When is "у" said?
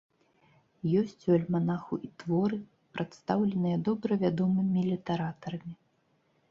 1.31-1.35